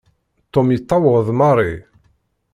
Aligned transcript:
Tom 0.53 0.67
yettaweḍ 0.71 1.27
Mary. 1.39 1.75